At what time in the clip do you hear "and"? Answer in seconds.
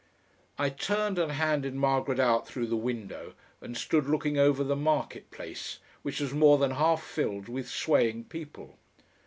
1.19-1.31, 3.61-3.77